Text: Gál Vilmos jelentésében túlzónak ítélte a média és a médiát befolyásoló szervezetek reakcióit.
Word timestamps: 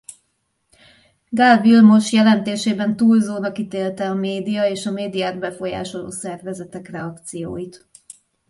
Gál 1.29 1.59
Vilmos 1.61 2.11
jelentésében 2.13 2.95
túlzónak 2.95 3.57
ítélte 3.57 4.09
a 4.09 4.13
média 4.13 4.63
és 4.69 4.85
a 4.85 4.91
médiát 4.91 5.39
befolyásoló 5.39 6.09
szervezetek 6.09 6.89
reakcióit. 6.89 7.87